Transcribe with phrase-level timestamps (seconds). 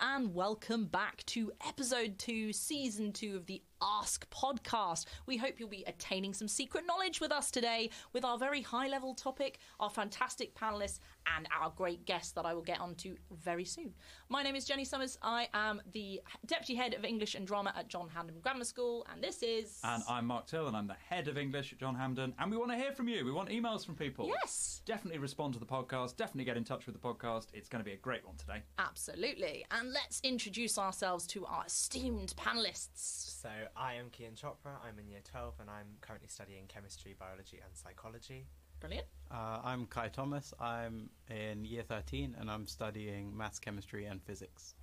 [0.00, 5.06] And welcome back to episode two, season two of the Ask podcast.
[5.26, 8.86] We hope you'll be attaining some secret knowledge with us today with our very high
[8.86, 11.00] level topic, our fantastic panelists,
[11.36, 13.92] and our great guest that I will get onto very soon.
[14.28, 15.18] My name is Jenny Summers.
[15.20, 19.22] I am the Deputy Head of English and Drama at John Hampden Grammar School, and
[19.22, 19.80] this is.
[19.82, 22.34] And I'm Mark Till, and I'm the Head of English at John Hampden.
[22.38, 23.24] And we want to hear from you.
[23.24, 24.28] We want emails from people.
[24.28, 24.82] Yes.
[24.86, 26.16] Definitely respond to the podcast.
[26.16, 27.48] Definitely get in touch with the podcast.
[27.52, 28.62] It's going to be a great one today.
[28.78, 29.64] Absolutely.
[29.72, 33.40] And let's introduce ourselves to our esteemed panelists.
[33.40, 37.60] So, I am Kian Chopra, I'm in year 12 and I'm currently studying chemistry, biology,
[37.64, 38.46] and psychology.
[38.80, 39.06] Brilliant.
[39.30, 40.52] Uh, I'm Kai Thomas.
[40.60, 44.74] I'm in year 13 and I'm studying maths, chemistry, and physics.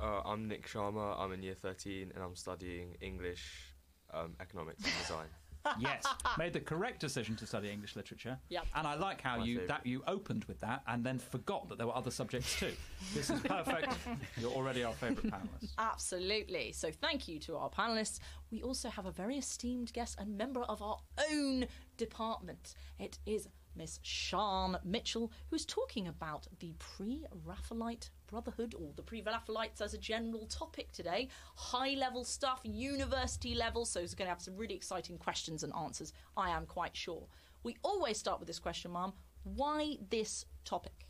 [0.00, 1.18] Uh, I'm Nick Sharma.
[1.18, 3.74] I'm in year 13 and I'm studying English,
[4.12, 5.28] um, economics, and design.
[5.78, 6.04] yes,
[6.38, 8.38] made the correct decision to study English literature.
[8.48, 8.66] Yep.
[8.74, 9.68] And I like how My you favourite.
[9.68, 12.72] that you opened with that and then forgot that there were other subjects too.
[13.14, 13.92] this is perfect.
[14.40, 15.72] You're already our favourite panelist.
[15.78, 16.72] Absolutely.
[16.72, 18.18] So, thank you to our panelists.
[18.50, 20.98] We also have a very esteemed guest and member of our
[21.30, 22.74] own department.
[22.98, 29.22] It is Miss Shan Mitchell, who's talking about the pre Raphaelite Brotherhood, or the pre
[29.22, 31.28] Raphaelites as a general topic today.
[31.54, 35.72] High level stuff, university level, so it's going to have some really exciting questions and
[35.74, 37.26] answers, I am quite sure.
[37.62, 39.12] We always start with this question, Mum.
[39.54, 41.06] Why this topic?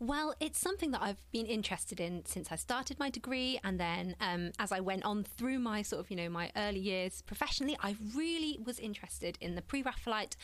[0.00, 4.16] Well, it's something that I've been interested in since I started my degree, and then
[4.20, 7.76] um, as I went on through my sort of, you know, my early years professionally,
[7.80, 10.36] I really was interested in the pre-Raphaelite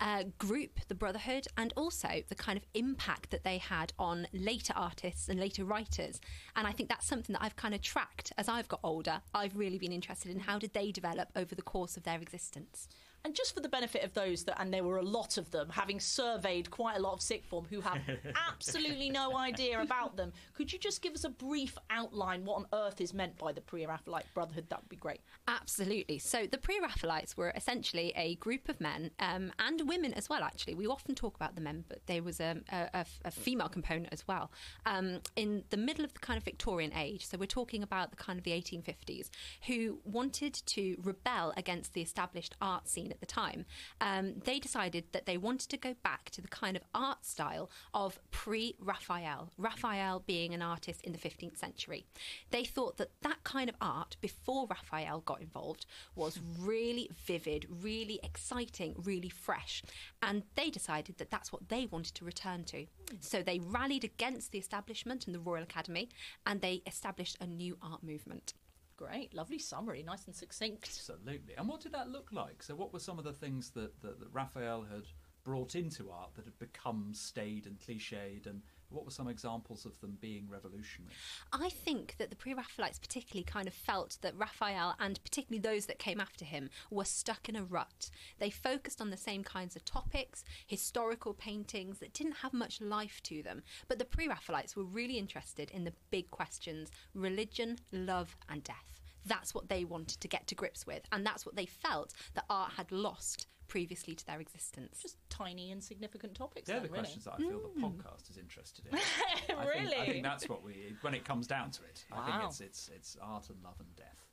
[0.00, 4.72] uh, group, the Brotherhood, and also the kind of impact that they had on later
[4.74, 6.20] artists and later writers.
[6.56, 9.20] And I think that's something that I've kind of tracked as I've got older.
[9.34, 12.88] I've really been interested in how did they develop over the course of their existence.
[13.24, 15.70] And just for the benefit of those that, and there were a lot of them,
[15.70, 17.98] having surveyed quite a lot of sixth form who have
[18.50, 22.66] absolutely no idea about them, could you just give us a brief outline what on
[22.74, 24.66] earth is meant by the pre-Raphaelite Brotherhood?
[24.68, 25.20] That would be great.
[25.48, 26.18] Absolutely.
[26.18, 30.42] So the pre Raphaelites were essentially a group of men um, and women as well,
[30.42, 30.74] actually.
[30.74, 34.28] We often talk about the men, but there was a, a, a female component as
[34.28, 34.50] well.
[34.84, 38.16] Um, in the middle of the kind of Victorian age, so we're talking about the
[38.16, 39.30] kind of the 1850s,
[39.66, 43.64] who wanted to rebel against the established art scene at the time.
[44.00, 47.70] Um, they decided that they wanted to go back to the kind of art style
[47.92, 52.04] of pre Raphael, Raphael being an artist in the 15th century.
[52.50, 58.20] They thought that that kind of art before Raphael got involved was really vivid, really
[58.22, 59.82] exciting, really fresh.
[60.22, 62.86] And they decided that that's what they wanted to return to.
[63.20, 66.08] So they rallied against the establishment and the Royal Academy
[66.46, 68.54] and they established a new art movement.
[68.96, 70.84] Great, lovely summary, nice and succinct.
[70.84, 71.54] Absolutely.
[71.58, 72.62] And what did that look like?
[72.62, 75.04] So, what were some of the things that, that, that Raphael had
[75.42, 78.46] brought into art that had become staid and cliched?
[78.46, 81.12] And what were some examples of them being revolutionary?
[81.52, 85.86] I think that the pre Raphaelites particularly kind of felt that Raphael and particularly those
[85.86, 88.10] that came after him were stuck in a rut.
[88.38, 93.20] They focused on the same kinds of topics, historical paintings that didn't have much life
[93.24, 93.62] to them.
[93.88, 99.00] But the pre Raphaelites were really interested in the big questions religion, love, and death.
[99.26, 102.44] That's what they wanted to get to grips with, and that's what they felt that
[102.50, 105.00] art had lost previously to their existence.
[105.02, 106.68] Just tiny, insignificant topics.
[106.68, 107.00] They're then, the really.
[107.00, 107.84] questions that I feel the hmm.
[107.86, 108.94] podcast is interested in.
[108.96, 109.00] I
[109.46, 109.96] think, Really?
[109.96, 112.90] I think that's what we, when it comes down to it, I think it's, it's,
[112.94, 114.28] it's art and love and death.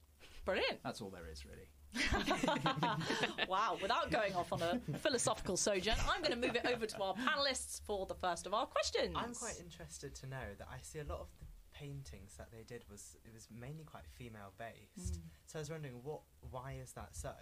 [0.45, 0.77] Brilliant.
[0.83, 1.65] That's all there is, really.
[3.49, 7.01] Wow, without going off on a philosophical sojourn, I'm going to move it over to
[7.01, 9.15] our panelists for the first of our questions.
[9.15, 12.61] I'm quite interested to know that I see a lot of the paintings that they
[12.61, 15.15] did was it was mainly quite female based.
[15.15, 15.21] Hmm.
[15.47, 16.21] So I was wondering what
[16.51, 17.33] why is that so?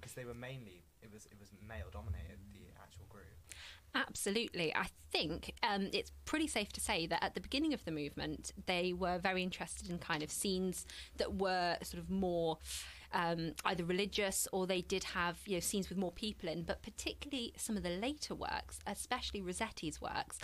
[0.00, 3.26] Because they were mainly it was it was male dominated the actual group.
[3.94, 4.74] Absolutely.
[4.74, 8.52] I think um, it's pretty safe to say that at the beginning of the movement,
[8.66, 12.58] they were very interested in kind of scenes that were sort of more
[13.12, 16.62] um, either religious or they did have you know scenes with more people in.
[16.62, 20.38] But particularly some of the later works, especially Rossetti's works,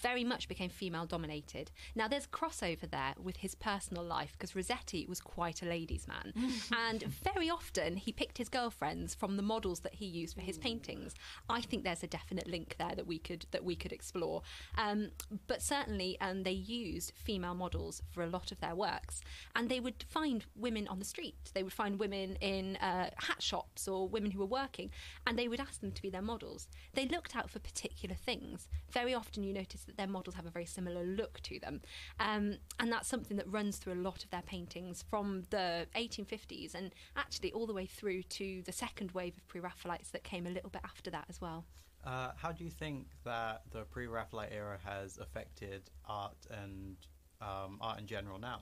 [0.00, 1.70] very much became female dominated.
[1.94, 6.32] Now there's crossover there with his personal life because Rossetti was quite a ladies' man,
[6.90, 10.58] and very often he picked his girlfriends from the models that he used for his
[10.58, 11.14] paintings.
[11.48, 14.42] I think there's a definite link there that we could that we could explore.
[14.78, 15.10] Um,
[15.46, 19.20] but certainly, um, they used female models for a lot of their works,
[19.54, 21.50] and they would find women on the street.
[21.54, 24.90] They would find women in uh, hat shops or women who were working,
[25.26, 26.68] and they would ask them to be their models.
[26.94, 28.68] They looked out for particular things.
[28.90, 31.80] Very often, you notice that their models have a very similar look to them,
[32.20, 36.74] um, and that's something that runs through a lot of their paintings from the 1850s
[36.74, 40.50] and actually all the way through to the second wave of pre-Raphaelites that came a
[40.50, 41.64] little bit after that as well.
[42.04, 46.96] Uh, how do you think that the pre-Raphaelite era has affected art and
[47.40, 48.60] um, art in general now?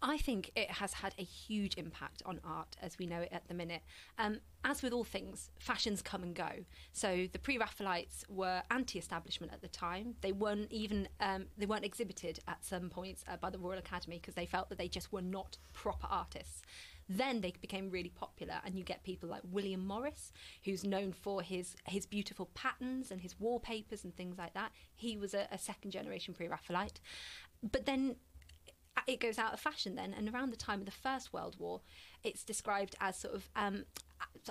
[0.00, 3.48] I think it has had a huge impact on art as we know it at
[3.48, 3.82] the minute.
[4.16, 6.50] Um, as with all things, fashions come and go.
[6.92, 10.14] So the pre-Raphaelites were anti-establishment at the time.
[10.20, 14.18] They weren't even um, they weren't exhibited at some points uh, by the Royal Academy
[14.20, 16.62] because they felt that they just were not proper artists.
[17.08, 20.30] Then they became really popular, and you get people like William Morris,
[20.64, 24.72] who's known for his his beautiful patterns and his wallpapers and things like that.
[24.94, 27.00] He was a, a second generation pre-Raphaelite,
[27.62, 28.16] but then
[29.06, 30.14] it goes out of fashion then.
[30.16, 31.80] And around the time of the First World War,
[32.24, 33.84] it's described as sort of um,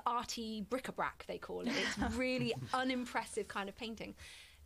[0.05, 1.69] arty bric-a-brac, they call it.
[1.69, 4.15] It's really unimpressive kind of painting.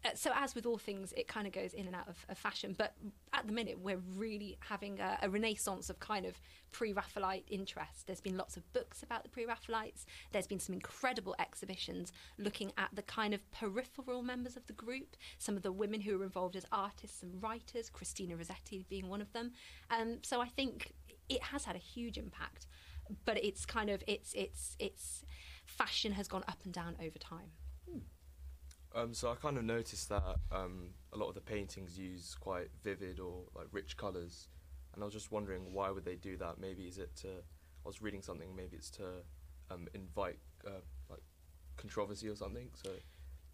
[0.04, 2.38] Uh, so as with all things, it kind of goes in and out of, of
[2.38, 2.76] fashion.
[2.78, 2.96] But
[3.34, 6.40] at the minute, we're really having a, a renaissance of kind of
[6.72, 8.08] pre-Raphaelite interest.
[8.08, 10.06] There's been lots of books about the pre-Raphaelites.
[10.32, 15.16] There's been some incredible exhibitions looking at the kind of peripheral members of the group.
[15.38, 19.22] Some of the women who were involved as artists and writers, Christina Rossetti being one
[19.22, 19.52] of them.
[19.90, 20.94] Um, so I think
[21.30, 22.68] it has had a huge impact.
[23.26, 25.26] But it's kind of it's it's it's
[25.66, 27.52] fashion has gone up and down over time.
[28.94, 32.68] Um, so I kind of noticed that um, a lot of the paintings use quite
[32.84, 34.50] vivid or like rich colours,
[34.94, 36.60] and I was just wondering why would they do that?
[36.60, 37.28] Maybe is it to
[37.84, 38.56] I was reading something.
[38.56, 39.24] Maybe it's to
[39.72, 41.24] um, invite uh, like
[41.78, 42.70] controversy or something.
[42.84, 42.92] So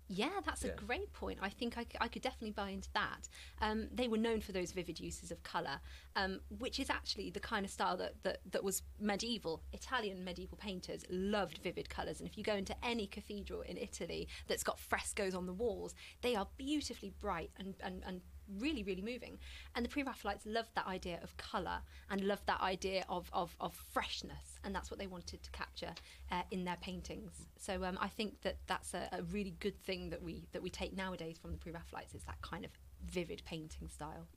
[0.10, 0.72] Yeah, that's Yeah.
[0.72, 1.40] a great point.
[1.42, 3.28] I think I, I could definitely buy into that.
[3.60, 5.82] Um, they were known for those vivid uses of colour,
[6.16, 9.64] um, which is actually the kind of style that, that, that was medieval.
[9.74, 14.28] Italian medieval painters loved vivid colours, and if you go into any cathedral in Italy
[14.48, 18.22] that's got frescoes on the walls, they are beautifully bright and, and, and
[18.60, 19.38] really, really moving.
[19.76, 23.76] And the pre-Raphaelites loved that idea of colour and loved that idea of, of, of
[23.76, 25.96] freshness, and that's what they wanted to capture
[26.30, 27.48] uh, in their paintings.
[27.58, 30.70] So um, I think that that's a, a really good thing that we that we
[30.70, 32.72] take nowadays from the pre-Raphaelites is that kind of
[33.08, 34.28] vivid painting style.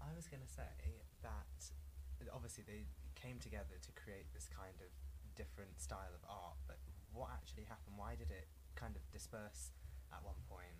[0.00, 0.70] I was going to say
[1.22, 1.58] that
[2.32, 2.86] obviously they
[3.18, 4.90] came together to create this kind of
[5.34, 6.78] different style of art, but
[7.12, 7.98] what actually happened?
[7.98, 9.74] Why did it kind of disperse
[10.14, 10.78] at one point?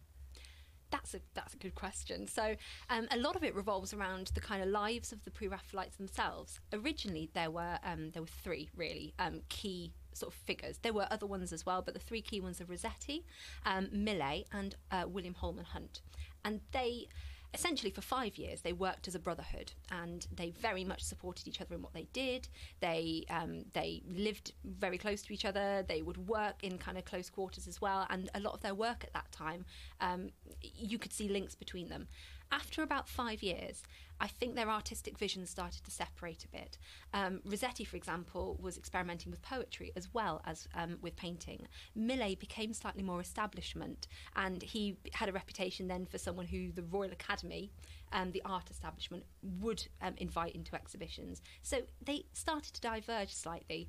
[0.91, 2.27] That's a that's a good question.
[2.27, 2.57] So
[2.89, 6.61] um, a lot of it revolves around the kind of lives of the pre-Raphaelites themselves.
[6.73, 10.79] Originally, there were um, there were three really um, key sort of figures.
[10.79, 13.25] There were other ones as well, but the three key ones are Rossetti,
[13.65, 16.01] um, Millais, and uh, William Holman Hunt,
[16.45, 17.09] and they.
[17.55, 21.61] Essentially, for five years, they worked as a brotherhood, and they very much supported each
[21.63, 22.47] other in what they did.
[22.81, 25.83] They um, they lived very close to each other.
[25.89, 28.75] They would work in kind of close quarters as well, and a lot of their
[28.75, 29.65] work at that time,
[30.01, 30.31] um,
[30.61, 32.09] you could see links between them.
[32.51, 33.83] After about five years,
[34.21, 36.79] I think their artistic visions started to separate a bit.
[37.15, 41.69] Um, Rossetti, for example, was experimenting with poetry as well as um, with painting.
[41.95, 46.83] Millais became slightly more establishment, and he had a reputation then for someone who the
[46.83, 47.71] Royal Academy
[48.13, 49.25] and the art establishment
[49.61, 51.43] would um, invite into exhibitions.
[51.63, 53.89] So they started to diverge slightly.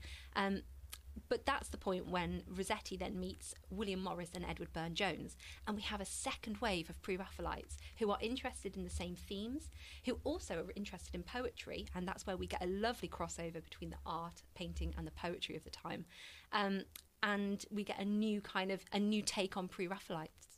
[1.27, 5.35] But that's the point when Rossetti then meets William Morris and Edward Burne Jones,
[5.67, 9.15] and we have a second wave of pre Raphaelites who are interested in the same
[9.15, 9.69] themes,
[10.05, 13.89] who also are interested in poetry, and that's where we get a lovely crossover between
[13.89, 16.05] the art, painting, and the poetry of the time.
[16.51, 16.83] Um,
[17.21, 20.48] and we get a new kind of a new take on pre Raphaelites.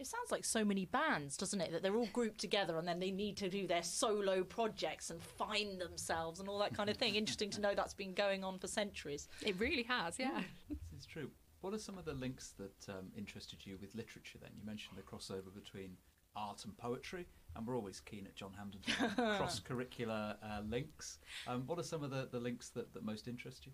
[0.00, 1.72] It sounds like so many bands, doesn't it?
[1.72, 5.22] That they're all grouped together and then they need to do their solo projects and
[5.22, 7.16] find themselves and all that kind of thing.
[7.16, 9.28] Interesting to know that's been going on for centuries.
[9.44, 10.40] It really has, yeah.
[10.70, 11.30] This is true.
[11.60, 14.52] What are some of the links that um, interested you with literature then?
[14.56, 15.98] You mentioned the crossover between
[16.34, 21.18] art and poetry, and we're always keen at John Hampden to cross curricular uh, links.
[21.46, 23.72] Um, what are some of the, the links that, that most interest you?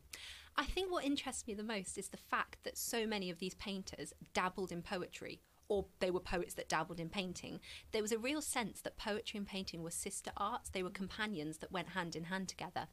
[0.56, 3.54] I think what interests me the most is the fact that so many of these
[3.54, 5.40] painters dabbled in poetry.
[5.68, 7.61] Or they were poets that dabbled in painting.
[7.92, 10.70] There was a real sense that poetry and painting were sister arts.
[10.70, 12.87] They were companions that went hand in hand together.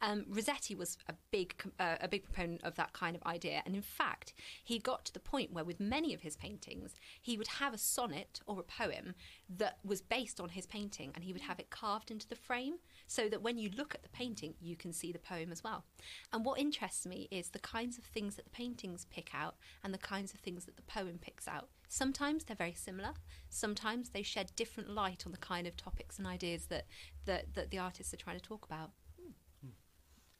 [0.00, 3.74] Um, Rossetti was a big, uh, a big proponent of that kind of idea, and
[3.74, 4.32] in fact,
[4.64, 7.78] he got to the point where, with many of his paintings, he would have a
[7.78, 9.14] sonnet or a poem
[9.48, 12.74] that was based on his painting, and he would have it carved into the frame
[13.06, 15.84] so that when you look at the painting, you can see the poem as well.
[16.32, 19.92] And what interests me is the kinds of things that the paintings pick out and
[19.92, 21.68] the kinds of things that the poem picks out.
[21.90, 23.10] Sometimes they're very similar.
[23.48, 26.86] Sometimes they shed different light on the kind of topics and ideas that,
[27.24, 28.92] that, that the artists are trying to talk about.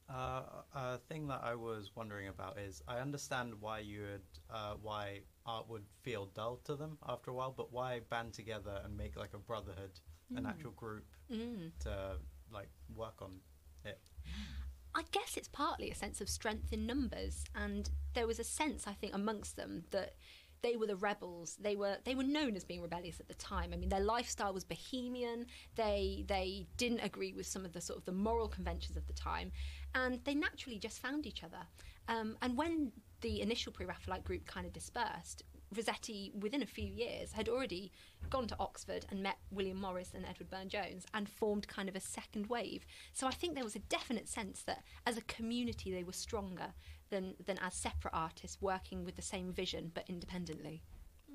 [0.09, 0.43] Uh,
[0.75, 5.21] a thing that I was wondering about is I understand why you would uh, why
[5.47, 9.17] art would feel dull to them after a while, but why band together and make
[9.17, 10.01] like a brotherhood,
[10.37, 11.71] an actual group Mm.
[11.81, 12.17] to
[12.53, 13.39] like work on
[13.85, 14.01] it?
[14.97, 18.89] I guess it's partly a sense of strength in numbers, and there was a sense,
[18.89, 20.15] I think, amongst them that
[20.63, 21.57] they were the rebels.
[21.61, 23.71] They were they were known as being rebellious at the time.
[23.73, 25.47] I mean, their lifestyle was bohemian.
[25.77, 29.13] They they didn't agree with some of the sort of the moral conventions of the
[29.13, 29.53] time,
[29.95, 31.67] and they naturally just found each other.
[32.09, 37.33] Um, and when the initial Pre-Raphaelite group kind of dispersed, Rossetti, within a few years,
[37.33, 37.93] had already
[38.29, 41.95] gone to Oxford and met William Morris and Edward Burne Jones and formed kind of
[41.95, 42.85] a second wave.
[43.13, 46.73] So I think there was a definite sense that as a community they were stronger
[47.11, 50.83] than, than as separate artists working with the same vision but independently.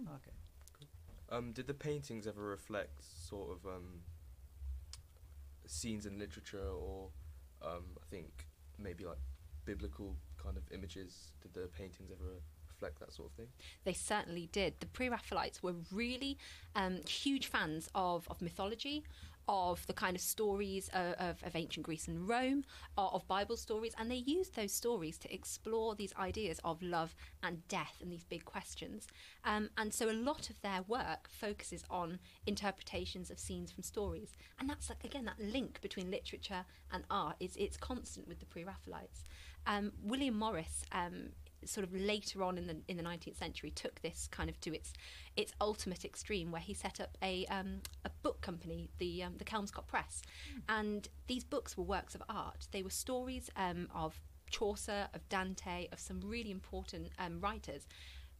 [0.01, 0.31] Okay.
[1.29, 4.01] Um, did the paintings ever reflect sort of um,
[5.65, 7.09] scenes in literature or
[7.61, 9.17] um, I think maybe like
[9.65, 11.31] biblical kind of images?
[11.41, 13.47] Did the paintings ever reflect that sort of thing?
[13.83, 14.79] They certainly did.
[14.79, 16.37] The Pre Raphaelites were really
[16.75, 19.03] um, huge fans of, of mythology,
[19.47, 22.63] of the kind of stories of, of, of ancient Greece and Rome,
[22.97, 27.15] of, of Bible stories, and they used those stories to explore these ideas of love
[27.43, 29.07] and death and these big questions.
[29.43, 34.35] Um, and so a lot of their work focuses on interpretations of scenes from stories.
[34.59, 38.45] And that's, like, again, that link between literature and art is it's constant with the
[38.45, 39.23] Pre Raphaelites.
[39.67, 41.29] Um, William Morris um,
[41.65, 44.73] sort of later on in the in the 19th century took this kind of to
[44.73, 44.93] its
[45.35, 49.45] its ultimate extreme where he set up a um, a book company the um, the
[49.45, 50.21] Kelmscott Press.
[50.69, 52.67] And these books were works of art.
[52.71, 54.19] They were stories um, of
[54.49, 57.87] Chaucer of Dante of some really important um, writers.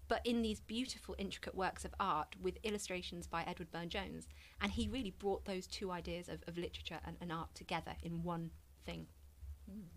[0.08, 4.28] But in these beautiful intricate works of art with illustrations by Edward Burne Jones.
[4.62, 8.22] And he really brought those two ideas of, of literature and, and art together in
[8.22, 8.52] one
[8.86, 9.08] thing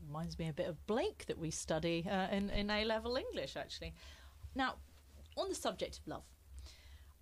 [0.06, 3.56] Reminds me a bit of Blake that we study uh, in, in A level English,
[3.56, 3.94] actually.
[4.54, 4.76] Now,
[5.36, 6.24] on the subject of love,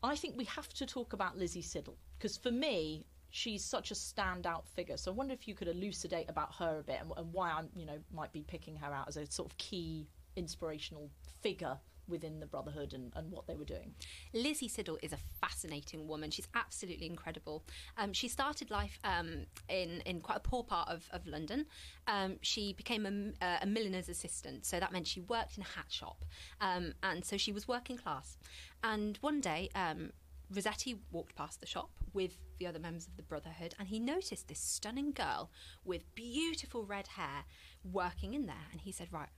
[0.02, 3.94] I think we have to talk about Lizzie Siddal because for me, she's such a
[3.94, 4.96] standout figure.
[4.96, 7.68] So I wonder if you could elucidate about her a bit and, and why I'm,
[7.74, 11.10] you know, might be picking her out as a sort of key inspirational
[11.42, 13.94] figure within the Brotherhood and, and what they were doing.
[14.32, 16.30] Lizzie Siddal is a fascinating woman.
[16.30, 17.64] She's absolutely incredible.
[17.96, 21.66] Um, she started life um, in, in quite a poor part of, of London.
[22.06, 25.66] Um, she became a, uh, a milliner's assistant, so that meant she worked in a
[25.66, 26.24] hat shop.
[26.60, 28.38] Um, and so she was working class.
[28.82, 30.12] And one day, um,
[30.54, 34.48] Rossetti walked past the shop with the other members of the Brotherhood and he noticed
[34.48, 35.50] this stunning girl
[35.84, 37.44] with beautiful red hair
[37.84, 38.68] working in there.
[38.70, 39.28] And he said, Right,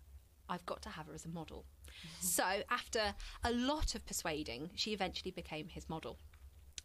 [0.49, 1.65] I've got to have her as a model.
[2.21, 3.15] So, after
[3.45, 6.19] a lot of persuading, she eventually became his model.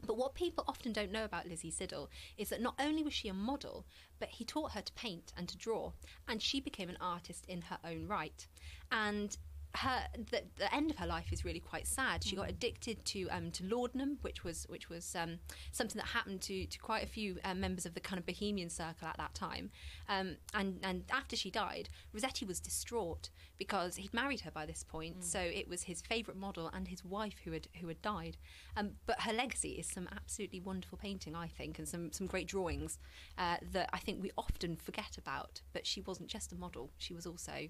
[0.06, 3.30] But what people often don't know about Lizzie Siddal is that not only was she
[3.30, 3.86] a model,
[4.20, 5.94] but he taught her to paint and to draw,
[6.28, 8.48] and she became an artist in her own right.
[8.92, 9.38] And
[9.76, 12.24] her the, the end of her life is really quite sad.
[12.24, 15.40] She got addicted to um, to laudanum, which was which was um,
[15.72, 18.70] something that happened to, to quite a few uh, members of the kind of bohemian
[18.70, 19.72] circle at that time.
[20.08, 24.84] Um, and and after she died, Rossetti was distraught because he'd married her by this
[24.84, 25.24] point.
[25.24, 28.38] So it was his favourite model and his wife who had who had died.
[28.78, 32.48] Um, but her legacy is some absolutely wonderful painting, I think, and some some great
[32.48, 33.00] drawings
[33.40, 35.62] uh, that I think we often forget about.
[35.74, 37.70] But she wasn't just a model; she was also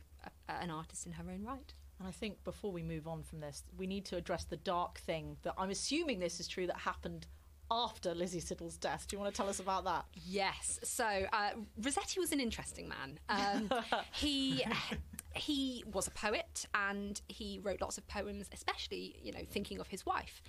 [0.49, 1.73] a, an artist in her own right.
[1.99, 4.99] And I think before we move on from this, we need to address the dark
[4.99, 7.27] thing that I'm assuming this is true that happened
[7.71, 9.07] after Lizzie Siddal's death.
[9.07, 10.05] Do you want to tell us about that?
[10.13, 10.79] Yes.
[10.83, 13.19] So uh, Rossetti was an interesting man.
[13.29, 13.71] Um,
[14.13, 14.63] he
[15.35, 19.87] he was a poet and he wrote lots of poems, especially you know thinking of
[19.87, 20.41] his wife.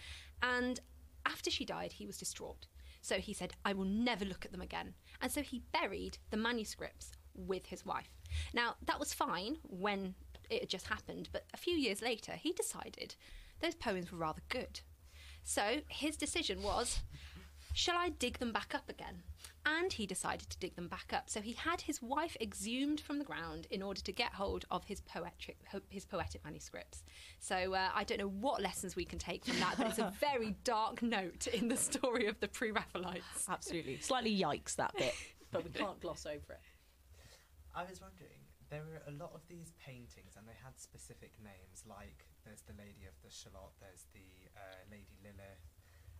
[0.43, 0.81] And
[1.27, 2.67] after she died, he was distraught.
[3.01, 6.37] So he said, "I will never look at them again." And so he buried the
[6.37, 8.11] manuscripts with his wife.
[8.53, 10.15] Now that was fine when
[10.51, 13.15] it had just happened, but a few years later, he decided
[13.61, 14.81] those poems were rather good.
[15.43, 17.01] So his decision was
[17.75, 19.23] shall I dig them back up again?
[19.67, 21.29] And he decided to dig them back up.
[21.29, 24.85] So he had his wife exhumed from the ground in order to get hold of
[24.85, 25.57] his poetic
[25.89, 27.03] his poetic manuscripts.
[27.41, 30.13] So uh, I don't know what lessons we can take from that, but it's a
[30.21, 33.49] very dark note in the story of the Pre-Raphaelites.
[33.49, 33.99] Absolutely.
[34.01, 35.15] Slightly yikes that bit,
[35.51, 36.61] but we can't gloss over it.
[37.75, 38.44] I was wondering,
[38.75, 42.75] there were a lot of these paintings and they had specific names, like there's the
[42.75, 45.63] Lady of the Shalott, there's the uh, Lady Lilith.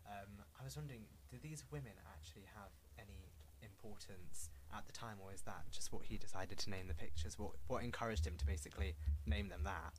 [0.07, 5.33] Um, I was wondering, do these women actually have any importance at the time, or
[5.33, 7.39] is that just what he decided to name the pictures?
[7.39, 8.95] What what encouraged him to basically
[9.27, 9.99] name them that?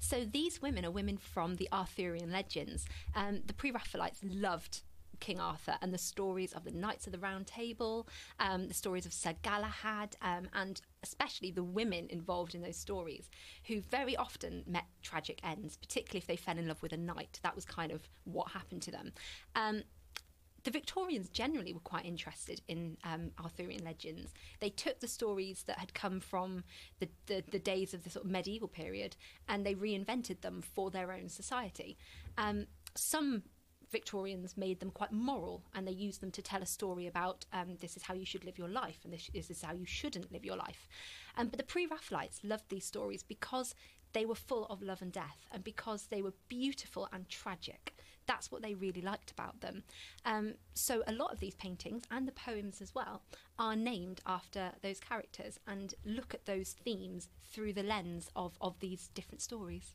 [0.00, 2.86] So these women are women from the Arthurian legends.
[3.14, 4.82] Um, the Pre-Raphaelites loved
[5.22, 8.08] King Arthur and the stories of the Knights of the Round Table,
[8.40, 13.30] um, the stories of Sir Galahad, um, and especially the women involved in those stories,
[13.68, 17.38] who very often met tragic ends, particularly if they fell in love with a knight.
[17.44, 19.12] That was kind of what happened to them.
[19.54, 19.84] Um,
[20.64, 24.34] the Victorians generally were quite interested in um, Arthurian legends.
[24.58, 26.64] They took the stories that had come from
[26.98, 29.16] the, the, the days of the sort of medieval period
[29.48, 31.96] and they reinvented them for their own society.
[32.38, 33.42] Um, some
[33.92, 37.76] Victorians made them quite moral and they used them to tell a story about um,
[37.80, 40.44] this is how you should live your life and this, is how you shouldn't live
[40.44, 40.88] your life.
[41.36, 43.74] Um, but the pre Raphaelites loved these stories because
[44.14, 47.94] they were full of love and death and because they were beautiful and tragic.
[48.26, 49.82] That's what they really liked about them.
[50.24, 53.22] Um, so a lot of these paintings and the poems as well
[53.58, 58.78] are named after those characters and look at those themes through the lens of, of
[58.80, 59.94] these different stories.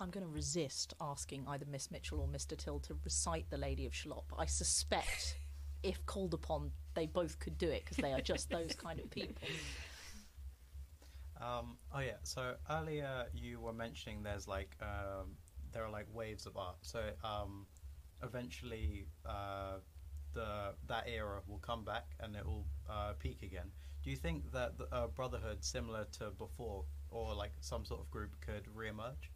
[0.00, 2.56] I'm going to resist asking either Miss Mitchell or Mr.
[2.56, 5.38] Till to recite The Lady of Shalott, I suspect
[5.82, 9.10] if called upon, they both could do it because they are just those kind of
[9.10, 9.48] people.
[11.40, 12.16] Um, oh yeah.
[12.22, 15.36] So earlier you were mentioning there's like um,
[15.72, 16.76] there are like waves of art.
[16.80, 17.66] So um,
[18.22, 19.78] eventually uh,
[20.32, 23.70] the that era will come back and it will uh, peak again.
[24.02, 28.10] Do you think that a uh, Brotherhood, similar to before, or like some sort of
[28.10, 29.30] group, could reemerge?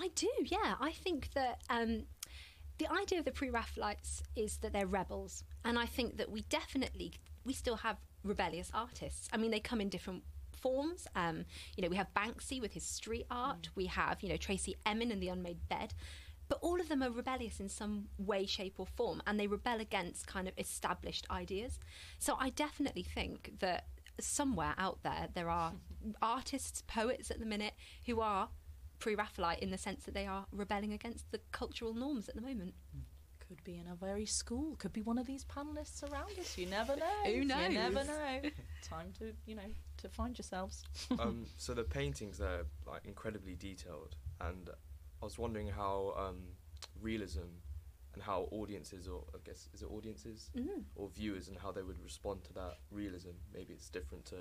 [0.00, 0.76] I do, yeah.
[0.80, 2.04] I think that um,
[2.78, 7.12] the idea of the pre-Raphaelites is that they're rebels, and I think that we definitely
[7.44, 9.28] we still have rebellious artists.
[9.32, 11.06] I mean, they come in different forms.
[11.16, 11.44] Um,
[11.76, 13.70] you know, we have Banksy with his street art.
[13.74, 15.94] We have you know Tracey Emin and the Unmade Bed.
[16.48, 19.80] But all of them are rebellious in some way, shape, or form, and they rebel
[19.80, 21.78] against kind of established ideas.
[22.18, 23.84] So I definitely think that
[24.20, 25.74] somewhere out there there are
[26.22, 27.74] artists, poets at the minute
[28.06, 28.48] who are
[28.98, 32.74] pre-Raphaelite in the sense that they are rebelling against the cultural norms at the moment.
[33.46, 34.76] Could be in a very school.
[34.78, 36.58] Could be one of these panelists around us.
[36.58, 37.24] You never know.
[37.24, 37.68] Who knows?
[37.72, 38.40] You never know.
[38.82, 39.62] Time to you know
[39.98, 40.84] to find yourselves.
[41.18, 44.68] um, so the paintings they're like incredibly detailed, and
[45.22, 46.40] I was wondering how um,
[47.00, 47.48] realism
[48.12, 50.84] and how audiences, or I guess is it audiences Mm.
[50.94, 53.30] or viewers, and how they would respond to that realism.
[53.54, 54.36] Maybe it's different to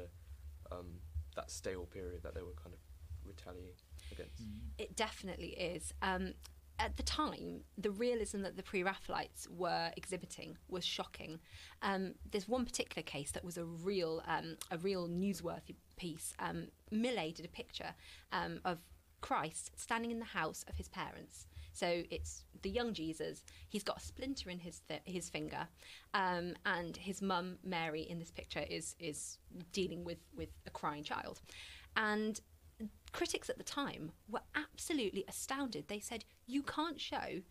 [0.69, 0.99] um,
[1.37, 2.79] that stale period that they were kind of
[3.23, 4.43] retaliating against.
[4.77, 5.93] It definitely is.
[6.01, 6.33] Um,
[6.79, 11.39] at the time, the realism that the pre-Raphaelites were exhibiting was shocking.
[11.81, 16.33] Um, there's one particular case that was a real, um, a real newsworthy piece.
[16.37, 17.95] Um, Millais did a picture
[18.31, 18.77] um, of
[19.21, 21.47] Christ standing in the house of his parents.
[21.73, 23.43] So it's the young Jesus.
[23.69, 25.67] He's got a splinter in his th- his finger,
[26.13, 29.37] um, and his mum Mary in this picture is is
[29.73, 31.39] dealing with with a crying child,
[31.95, 32.41] and
[33.11, 35.87] critics at the time were absolutely astounded.
[35.87, 37.41] They said, You can't show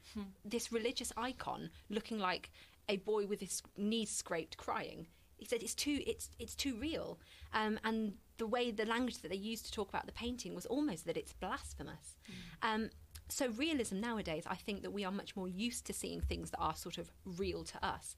[0.44, 2.50] this religious icon looking like
[2.88, 5.06] a boy with his knees scraped crying.
[5.36, 7.18] He said it's too it's it's too real.
[7.52, 10.66] Um, and the way the language that they used to talk about the painting was
[10.66, 12.16] almost that it's blasphemous.
[12.62, 12.90] Um,
[13.28, 16.58] so realism nowadays, I think that we are much more used to seeing things that
[16.60, 18.14] are sort of real to us.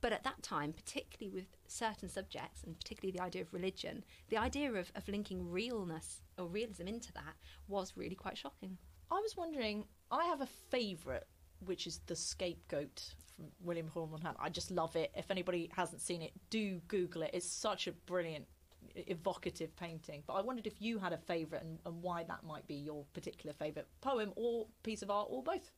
[0.00, 4.36] But at that time, particularly with certain subjects, and particularly the idea of religion, the
[4.36, 7.34] idea of, of linking realness or realism into that
[7.66, 8.78] was really quite shocking.
[9.10, 9.84] I was wondering.
[10.10, 11.24] I have a favourite,
[11.64, 14.36] which is the scapegoat from William Hunt.
[14.38, 15.10] I just love it.
[15.14, 17.30] If anybody hasn't seen it, do Google it.
[17.34, 18.46] It's such a brilliant,
[18.94, 20.22] evocative painting.
[20.26, 23.04] But I wondered if you had a favourite and, and why that might be your
[23.12, 25.70] particular favourite poem or piece of art or both.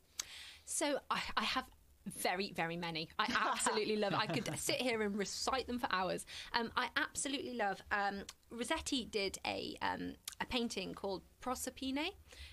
[0.65, 1.65] So I, I have
[2.07, 3.09] very, very many.
[3.19, 4.15] I absolutely love.
[4.15, 6.27] I could sit here and recite them for hours.
[6.53, 7.83] Um, I absolutely love.
[7.91, 12.11] Um, Rossetti did a um, a painting called Proserpine,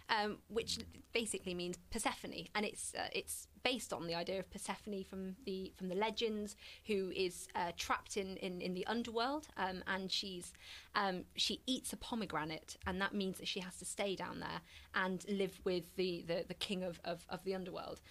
[0.09, 0.79] um, which
[1.13, 5.71] basically means Persephone, and it's uh, it's based on the idea of Persephone from the
[5.75, 6.55] from the legends,
[6.85, 10.53] who is uh, trapped in, in, in the underworld, um, and she's
[10.95, 14.61] um, she eats a pomegranate, and that means that she has to stay down there
[14.93, 18.01] and live with the the, the king of, of, of the underworld.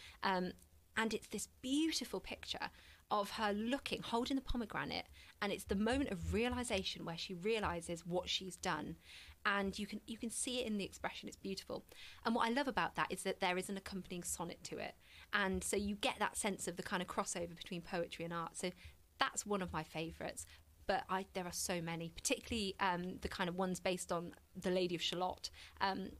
[0.96, 2.70] And it's this beautiful picture
[3.10, 5.06] of her looking, holding the pomegranate,
[5.40, 8.96] and it's the moment of realization where she realizes what she's done,
[9.44, 11.28] and you can you can see it in the expression.
[11.28, 11.84] It's beautiful,
[12.24, 14.94] and what I love about that is that there is an accompanying sonnet to it,
[15.32, 18.56] and so you get that sense of the kind of crossover between poetry and art.
[18.56, 18.72] So
[19.18, 20.46] that's one of my favourites.
[20.88, 24.70] But I, there are so many, particularly um, the kind of ones based on the
[24.70, 25.50] Lady of Shalott.
[25.80, 26.10] Um,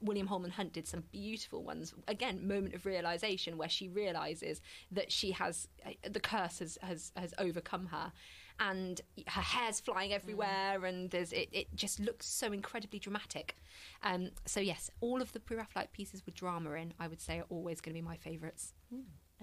[0.00, 1.94] William Holman Hunt did some beautiful ones.
[2.08, 7.12] Again, moment of realization where she realizes that she has uh, the curse has, has
[7.16, 8.12] has overcome her,
[8.58, 13.56] and her hair's flying everywhere, and there's it, it just looks so incredibly dramatic.
[14.02, 17.46] Um, so yes, all of the pre-Raphaelite pieces with drama in, I would say, are
[17.48, 18.74] always going to be my favourites.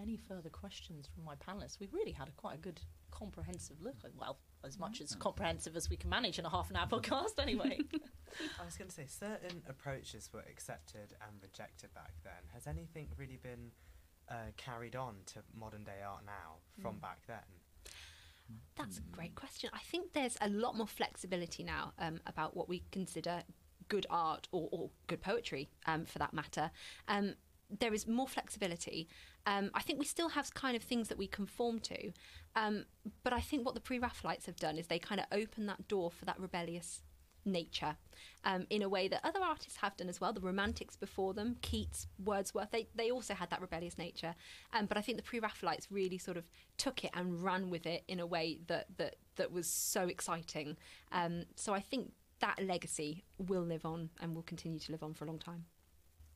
[0.01, 1.79] Any further questions from my panelists?
[1.79, 3.97] We've really had a quite a good comprehensive look.
[4.03, 6.87] at- Well, as much as comprehensive as we can manage in a half an hour
[6.87, 7.79] podcast, anyway.
[8.59, 12.33] I was going to say certain approaches were accepted and rejected back then.
[12.53, 13.71] Has anything really been
[14.29, 17.37] uh, carried on to modern day art now from back then?
[18.75, 19.69] That's a great question.
[19.73, 23.43] I think there's a lot more flexibility now um, about what we consider
[23.89, 26.71] good art or, or good poetry, um, for that matter.
[27.07, 27.35] Um,
[27.79, 29.07] there is more flexibility.
[29.45, 32.11] Um, I think we still have kind of things that we conform to,
[32.55, 32.85] um,
[33.23, 36.11] but I think what the pre-Raphaelites have done is they kind of open that door
[36.11, 37.01] for that rebellious
[37.45, 37.97] nature
[38.45, 40.33] um, in a way that other artists have done as well.
[40.33, 44.35] The Romantics before them, Keats, Wordsworth, they, they also had that rebellious nature.
[44.73, 46.45] Um, but I think the pre Raphaelites really sort of
[46.77, 50.77] took it and ran with it in a way that, that, that was so exciting.
[51.11, 55.13] Um, so I think that legacy will live on and will continue to live on
[55.13, 55.65] for a long time.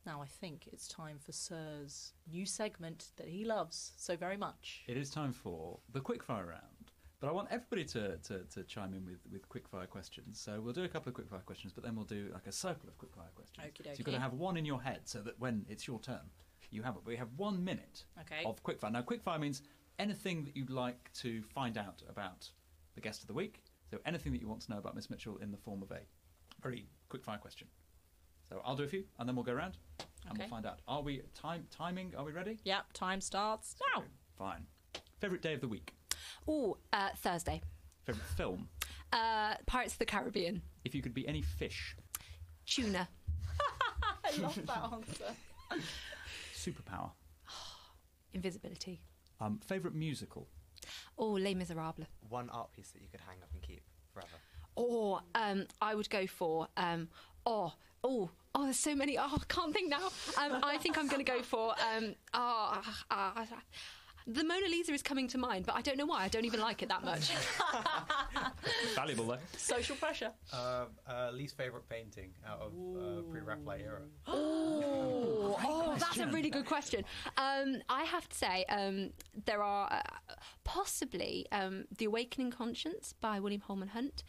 [0.08, 4.86] Now I think it's time for Sir's new segment that he loves so very much.
[4.88, 6.94] It is time for the quickfire round.
[7.20, 10.40] But I want everybody to, to, to chime in with, with quickfire questions.
[10.40, 12.88] So we'll do a couple of quickfire questions, but then we'll do like a circle
[12.88, 13.68] of quickfire questions.
[13.68, 16.00] Okie So you've got to have one in your head so that when it's your
[16.00, 16.22] turn,
[16.72, 17.02] you have it.
[17.04, 18.46] We have one minute Okay.
[18.46, 18.94] of quickfire.
[18.94, 19.62] Now, quickfire means
[20.00, 22.50] anything that you'd like to find out about
[22.96, 23.62] the guest of the week.
[23.92, 26.00] So anything that you want to know about Miss Mitchell in the form of a
[26.62, 27.68] very quickfire question.
[28.50, 29.78] So I'll do a few, and then we'll go around,
[30.26, 30.40] and Okay.
[30.44, 30.80] we'll find out.
[30.88, 32.14] Are we time timing?
[32.16, 32.60] Are we ready?
[32.64, 34.04] Yep, time starts now.
[34.38, 34.68] Fine.
[35.20, 35.94] Favorite day of the week.
[36.48, 37.62] Oh, uh, Thursday.
[38.06, 38.70] Favorite film.
[39.12, 40.62] Uh, Pirates of the Caribbean.
[40.86, 41.96] If you could be any fish.
[42.66, 43.08] Tuna.
[44.24, 45.82] I love that answer.
[46.54, 47.12] Superpower.
[48.34, 49.02] Invisibility.
[49.40, 50.48] Um, favorite musical.
[51.18, 52.08] Oh, Les Miserables.
[52.30, 53.82] One art piece that you could hang up and keep
[54.14, 54.28] forever.
[54.76, 57.10] Or um, I would go for um,
[57.46, 58.64] oh oh oh.
[58.64, 59.18] There's so many.
[59.18, 60.08] Oh, I can't think now.
[60.38, 62.82] Um, I think I'm going to go for um, oh,
[63.12, 63.46] uh,
[64.28, 66.24] the Mona Lisa is coming to mind, but I don't know why.
[66.24, 67.32] I don't even like it that much.
[68.96, 69.38] Valuable though.
[69.56, 70.32] Social pressure.
[70.52, 74.02] Uh, uh, least favorite painting out of uh, pre-Raphaelite era.
[75.50, 77.06] Oh, oh, that's a really good question.
[77.38, 79.12] Um, I have to say, um,
[79.46, 80.34] there are uh,
[80.66, 84.24] possibly um, The Awakening Conscience by William Holman Hunt.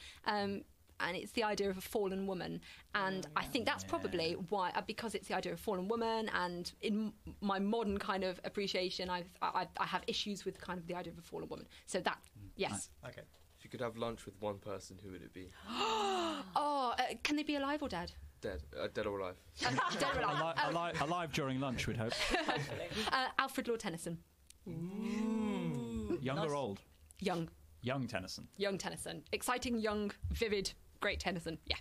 [1.00, 2.60] And it's the idea of a fallen woman,
[2.94, 6.28] and I think that's probably why, uh, because it's the idea of a fallen woman,
[6.34, 10.86] and in my modern kind of appreciation, I've, I, I have issues with kind of
[10.88, 11.66] the idea of a fallen woman.
[11.86, 12.18] So that,
[12.56, 12.90] yes.
[13.06, 13.22] Okay.
[13.58, 15.50] If you could have lunch with one person, who would it be?
[16.56, 18.12] Oh, uh, can they be alive or dead?
[18.40, 19.34] Dead, uh, dead or alive?
[19.60, 19.72] Dead
[20.16, 20.40] or alive?
[20.40, 22.12] Alive, alive, alive during lunch, we'd hope.
[23.12, 24.18] Uh, Alfred Lord Tennyson,
[24.66, 26.48] Young Nice.
[26.50, 26.80] or old?
[27.20, 27.48] young.
[27.82, 28.46] Young Tennyson.
[28.56, 29.22] Young Tennyson.
[29.32, 31.58] Exciting, young, vivid, great Tennyson.
[31.66, 31.76] Yeah.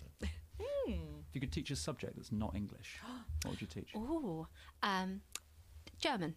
[0.90, 2.96] If you could teach a subject that's not English,
[3.42, 3.90] what would you teach?
[3.94, 4.46] Oh,
[4.82, 5.20] Um,
[6.00, 6.34] German.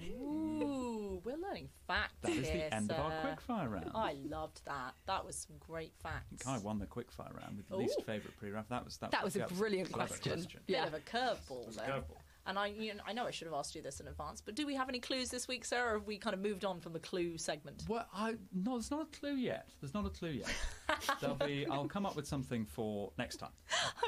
[0.00, 3.36] Ooh, we're learning facts That is here, the end of our sir.
[3.36, 3.90] quickfire round.
[3.94, 4.94] I loved that.
[5.06, 6.26] That was some great I facts.
[6.44, 8.68] think I won the quickfire round with the least favourite pre-raf.
[8.70, 10.40] That was that, That was a brilliant clever question.
[10.42, 10.86] Bit Yeah.
[10.86, 12.16] of a curveball was curveball.
[12.46, 14.54] And I, you know, I know I should have asked you this in advance, but
[14.54, 16.80] do we have any clues this week, sir, or have we kind of moved on
[16.80, 17.84] from the clue segment?
[17.88, 19.68] Well, I no, there's not a clue yet.
[19.80, 20.52] There's not a clue yet.
[21.20, 21.66] There'll be.
[21.66, 23.50] I'll come up with something for next time.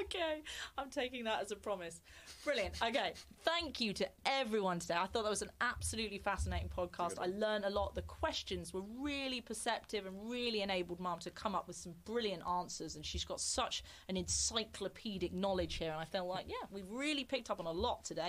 [0.02, 0.42] okay,
[0.76, 2.00] I'm taking that as a promise.
[2.44, 2.74] Brilliant.
[2.82, 4.94] Okay, thank you to everyone today.
[4.94, 7.14] I thought that was an absolutely fascinating podcast.
[7.20, 7.94] I learned a lot.
[7.94, 12.42] The questions were really perceptive and really enabled Mum to come up with some brilliant
[12.46, 12.96] answers.
[12.96, 15.92] And she's got such an encyclopedic knowledge here.
[15.92, 18.23] And I felt like, yeah, we've really picked up on a lot today.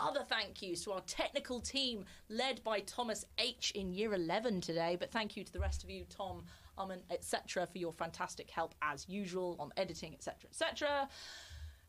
[0.00, 4.96] Other thank yous to our technical team led by Thomas H in year 11 today.
[4.98, 6.44] But thank you to the rest of you, Tom,
[6.78, 11.08] Aman, etc., for your fantastic help as usual on editing, etc., etc.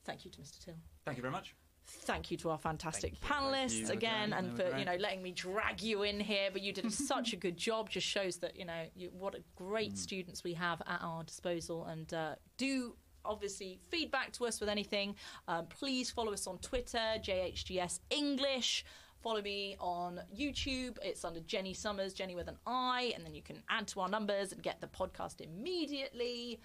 [0.04, 0.64] Thank you to Mr.
[0.64, 0.76] Till.
[1.04, 1.56] Thank you very much.
[1.88, 5.84] Thank you to our fantastic panelists again, They and for you know letting me drag
[5.84, 6.50] you in here.
[6.52, 7.90] But you did such a good job.
[7.90, 11.86] Just shows that you know you, what a great students we have at our disposal.
[11.86, 15.16] And uh, do obviously feedback to us with anything.
[15.48, 18.86] Um, please follow us on Twitter, JHGS English.
[19.22, 20.98] Follow me on YouTube.
[21.02, 24.08] It's under Jenny Summers, Jenny with an I, and then you can add to our
[24.08, 26.60] numbers and get the podcast immediately.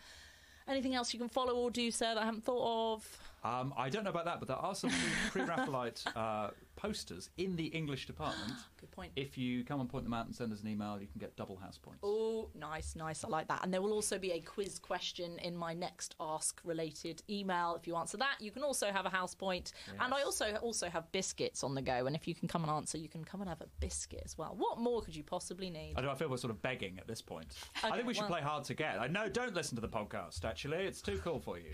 [0.68, 3.18] Anything else you can follow or do, sir, that I haven't thought of?
[3.42, 4.90] Um, I don't know about that, but there are some
[5.30, 8.52] pre-Raphaelite uh, posters in the English department.
[8.80, 9.12] Good point.
[9.14, 11.36] If you come and point them out and send us an email, you can get
[11.36, 12.00] double house points.
[12.02, 13.22] Oh, nice, nice.
[13.22, 13.60] I like that.
[13.62, 17.76] And there will also be a quiz question in my next ask related email.
[17.78, 19.72] If you answer that, you can also have a house point.
[20.00, 22.06] And I also also have biscuits on the go.
[22.06, 24.38] And if you can come and answer, you can come and have a biscuit as
[24.38, 24.54] well.
[24.56, 25.94] What more could you possibly need?
[25.96, 27.54] I, do, I feel we're sort of begging at this point.
[27.84, 28.98] I think we should well- play hard to get.
[28.98, 30.44] I know, don't listen to the podcast.
[30.46, 31.70] Actually, it's too cool for you.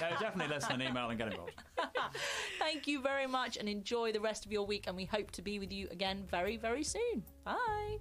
[0.00, 1.54] no, definitely listen and email and get involved.
[2.58, 4.84] Thank you very much and enjoy the rest of your week.
[4.88, 7.22] And we hope to be with you again very, very soon.
[7.44, 7.98] Bye.